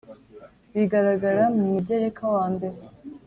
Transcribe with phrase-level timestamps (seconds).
[0.75, 2.77] bigaragara mu Mugereka wa mbere